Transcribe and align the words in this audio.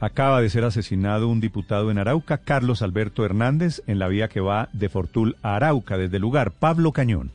Acaba 0.00 0.40
de 0.40 0.48
ser 0.48 0.64
asesinado 0.64 1.28
un 1.28 1.40
diputado 1.40 1.90
en 1.90 1.98
Arauca, 1.98 2.38
Carlos 2.38 2.80
Alberto 2.80 3.22
Hernández, 3.22 3.82
en 3.86 3.98
la 3.98 4.08
vía 4.08 4.28
que 4.28 4.40
va 4.40 4.70
de 4.72 4.88
Fortul 4.88 5.36
a 5.42 5.56
Arauca. 5.56 5.98
Desde 5.98 6.16
el 6.16 6.22
lugar, 6.22 6.52
Pablo 6.52 6.92
Cañón. 6.92 7.32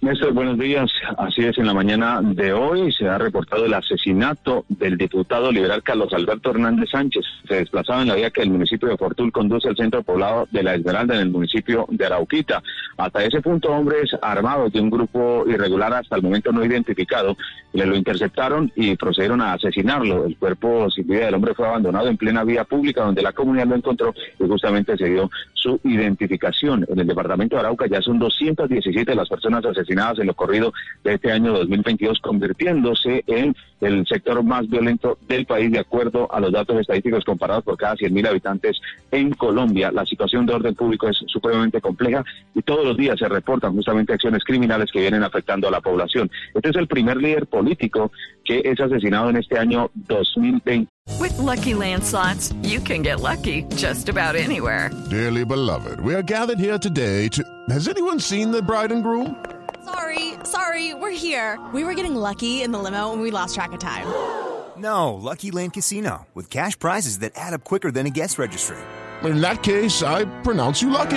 Néstor, 0.00 0.32
buenos 0.32 0.58
días. 0.58 0.90
Así 1.18 1.42
es, 1.42 1.58
en 1.58 1.66
la 1.66 1.74
mañana 1.74 2.20
de 2.22 2.52
hoy 2.52 2.92
se 2.92 3.08
ha 3.08 3.18
reportado 3.18 3.64
el 3.64 3.74
asesinato 3.74 4.64
del 4.68 4.96
diputado 4.96 5.50
liberal 5.50 5.82
Carlos 5.82 6.12
Alberto 6.12 6.50
Hernández 6.50 6.90
Sánchez. 6.90 7.24
Se 7.48 7.56
desplazaba 7.56 8.02
en 8.02 8.08
la 8.08 8.14
vía 8.14 8.30
que 8.30 8.42
el 8.42 8.50
municipio 8.50 8.88
de 8.88 8.96
Fortul 8.96 9.32
conduce 9.32 9.68
al 9.68 9.76
centro 9.76 10.02
poblado 10.02 10.48
de 10.50 10.62
La 10.62 10.74
Esmeralda 10.74 11.16
en 11.16 11.22
el 11.22 11.30
municipio 11.30 11.86
de 11.90 12.06
Arauquita. 12.06 12.62
Hasta 12.96 13.24
ese 13.24 13.42
punto, 13.42 13.70
hombres 13.70 14.10
armados 14.22 14.72
de 14.72 14.80
un 14.80 14.88
grupo 14.88 15.44
irregular 15.46 15.92
hasta 15.92 16.16
el 16.16 16.22
momento 16.22 16.50
no 16.50 16.64
identificado 16.64 17.36
le 17.72 17.84
lo 17.84 17.94
interceptaron 17.94 18.72
y 18.74 18.96
procedieron 18.96 19.42
a 19.42 19.52
asesinarlo. 19.52 20.24
El 20.24 20.36
cuerpo 20.38 20.90
sin 20.90 21.06
vida 21.06 21.26
del 21.26 21.34
hombre 21.34 21.54
fue 21.54 21.66
abandonado 21.66 22.08
en 22.08 22.16
plena 22.16 22.42
vía 22.42 22.64
pública 22.64 23.04
donde 23.04 23.22
la 23.22 23.32
comunidad 23.32 23.66
lo 23.66 23.76
encontró 23.76 24.14
y 24.38 24.46
justamente 24.46 24.96
se 24.96 25.10
dio 25.10 25.30
su 25.52 25.78
identificación. 25.84 26.86
En 26.88 26.98
el 26.98 27.06
departamento 27.06 27.56
de 27.56 27.60
Arauca 27.60 27.86
ya 27.86 28.00
son 28.00 28.18
217 28.18 29.14
las 29.14 29.28
personas 29.28 29.64
asesinadas 29.64 30.18
en 30.18 30.28
lo 30.28 30.34
corrido 30.34 30.72
de 31.04 31.14
este 31.14 31.32
año 31.32 31.52
2022, 31.52 32.20
convirtiéndose 32.20 33.24
en 33.26 33.54
el 33.80 34.06
sector 34.06 34.42
más 34.42 34.68
violento 34.68 35.18
del 35.28 35.44
país 35.44 35.70
de 35.70 35.80
acuerdo 35.80 36.32
a 36.32 36.40
los 36.40 36.52
datos 36.52 36.80
estadísticos 36.80 37.24
comparados 37.24 37.64
por 37.64 37.76
cada 37.76 37.94
100.000 37.94 38.28
habitantes 38.28 38.80
en 39.10 39.32
Colombia. 39.32 39.92
La 39.92 40.06
situación 40.06 40.46
de 40.46 40.54
orden 40.54 40.74
público 40.74 41.08
es 41.08 41.18
supremamente 41.26 41.80
compleja 41.80 42.24
y 42.54 42.62
todos 42.62 42.85
los 42.86 42.96
días 42.96 43.18
se 43.18 43.28
reportan 43.28 43.74
justamente 43.74 44.12
acciones 44.14 44.42
criminales 44.44 44.90
que 44.92 45.00
vienen 45.00 45.22
afectando 45.22 45.68
a 45.68 45.70
la 45.70 45.80
población. 45.80 46.30
Este 46.54 46.70
es 46.70 46.76
el 46.76 46.86
primer 46.86 47.16
líder 47.16 47.46
político 47.46 48.10
que 48.44 48.62
es 48.64 48.80
asesinado 48.80 49.30
en 49.30 49.36
este 49.36 49.58
año 49.58 49.90
2020. 49.94 50.88
With 51.20 51.38
LuckyLand 51.38 52.02
Slots, 52.02 52.52
you 52.62 52.80
can 52.80 53.02
get 53.02 53.20
lucky 53.20 53.64
just 53.76 54.08
about 54.08 54.34
anywhere. 54.36 54.90
Dearly 55.10 55.44
beloved, 55.44 56.00
we 56.00 56.14
are 56.14 56.22
gathered 56.22 56.58
here 56.58 56.78
today 56.78 57.28
to. 57.28 57.42
Has 57.68 57.88
anyone 57.88 58.20
seen 58.20 58.50
the 58.50 58.62
bride 58.62 58.92
and 58.92 59.02
groom? 59.02 59.36
Sorry, 59.84 60.34
sorry, 60.44 60.94
we're 60.94 61.10
here. 61.16 61.58
We 61.72 61.84
were 61.84 61.94
getting 61.94 62.16
lucky 62.16 62.62
in 62.62 62.72
the 62.72 62.78
limo 62.78 63.12
and 63.12 63.22
we 63.22 63.30
lost 63.30 63.54
track 63.54 63.72
of 63.72 63.78
time. 63.78 64.06
No, 64.78 65.14
Lucky 65.14 65.50
Land 65.50 65.72
Casino, 65.72 66.26
with 66.34 66.50
cash 66.50 66.78
prizes 66.78 67.20
that 67.20 67.32
add 67.34 67.54
up 67.54 67.64
quicker 67.64 67.90
than 67.90 68.04
a 68.04 68.10
guest 68.10 68.38
registry. 68.38 68.76
In 69.24 69.40
that 69.40 69.62
case, 69.62 70.02
I 70.02 70.26
pronounce 70.42 70.82
you 70.82 70.90
lucky. 70.90 71.16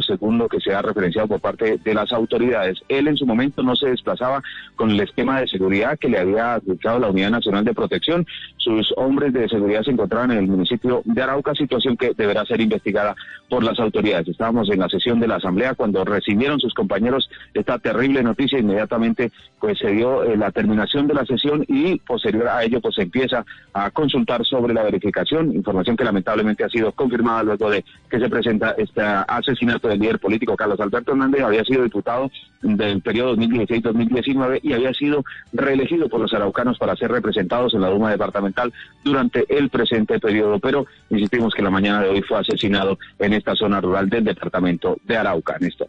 Según 0.00 0.38
lo 0.38 0.48
que 0.48 0.60
se 0.60 0.72
ha 0.72 0.82
referenciado 0.82 1.28
por 1.28 1.40
parte 1.40 1.78
de 1.82 1.94
las 1.94 2.12
autoridades. 2.12 2.78
Él 2.88 3.08
en 3.08 3.16
su 3.16 3.26
momento 3.26 3.62
no 3.62 3.74
se 3.74 3.88
desplazaba 3.88 4.42
con 4.76 4.90
el 4.90 5.00
esquema 5.00 5.40
de 5.40 5.48
seguridad 5.48 5.98
que 5.98 6.08
le 6.08 6.18
había 6.18 6.54
aplicado 6.54 6.98
la 6.98 7.10
Unidad 7.10 7.30
Nacional 7.30 7.64
de 7.64 7.74
Protección. 7.74 8.26
Sus 8.56 8.92
hombres 8.96 9.32
de 9.32 9.48
seguridad 9.48 9.82
se 9.82 9.90
encontraban 9.90 10.30
en 10.30 10.38
el 10.38 10.46
municipio 10.46 11.02
de 11.04 11.22
Arauca, 11.22 11.54
situación 11.54 11.96
que 11.96 12.12
deberá 12.16 12.44
ser 12.44 12.60
investigada 12.60 13.14
por 13.48 13.64
las 13.64 13.78
autoridades. 13.80 14.28
Estábamos 14.28 14.70
en 14.70 14.78
la 14.78 14.88
sesión 14.88 15.20
de 15.20 15.28
la 15.28 15.36
Asamblea 15.36 15.74
cuando 15.74 16.04
recibieron 16.04 16.60
sus 16.60 16.72
compañeros 16.72 17.28
esta 17.52 17.78
terrible 17.78 18.22
noticia. 18.22 18.58
Inmediatamente 18.58 19.32
pues 19.58 19.78
se 19.78 19.90
dio 19.90 20.22
eh, 20.24 20.36
la 20.36 20.50
terminación 20.52 21.06
de 21.06 21.14
la 21.14 21.24
sesión 21.24 21.64
y 21.68 21.98
posterior 22.00 22.48
a 22.48 22.62
ello 22.64 22.80
pues 22.80 22.94
se 22.94 23.02
empieza 23.02 23.44
a 23.72 23.90
consultar 23.90 24.44
sobre 24.44 24.74
la 24.74 24.82
verificación, 24.82 25.54
información 25.54 25.96
que 25.96 26.04
lamentablemente 26.04 26.64
ha 26.64 26.68
sido 26.68 26.92
confirmada 26.92 27.42
luego 27.42 27.70
de 27.70 27.84
que 28.08 28.20
se 28.20 28.28
presenta 28.28 28.74
esta 28.78 29.22
asesinato 29.64 29.88
del 29.88 30.00
líder 30.00 30.18
político 30.18 30.56
Carlos 30.56 30.80
Alberto 30.80 31.12
Hernández, 31.12 31.42
había 31.42 31.64
sido 31.64 31.82
diputado 31.82 32.30
del 32.62 33.00
periodo 33.00 33.36
2016-2019 33.36 34.60
y 34.62 34.72
había 34.72 34.92
sido 34.92 35.24
reelegido 35.52 36.08
por 36.08 36.20
los 36.20 36.32
araucanos 36.32 36.78
para 36.78 36.96
ser 36.96 37.10
representados 37.10 37.74
en 37.74 37.80
la 37.80 37.88
Duma 37.88 38.10
departamental 38.10 38.72
durante 39.02 39.44
el 39.48 39.70
presente 39.70 40.18
periodo, 40.18 40.58
pero 40.58 40.86
insistimos 41.10 41.54
que 41.54 41.62
la 41.62 41.70
mañana 41.70 42.02
de 42.02 42.08
hoy 42.08 42.22
fue 42.22 42.38
asesinado 42.38 42.98
en 43.18 43.32
esta 43.32 43.54
zona 43.54 43.80
rural 43.80 44.08
del 44.08 44.24
departamento 44.24 44.98
de 45.04 45.16
Arauca, 45.16 45.56
Néstor. 45.60 45.88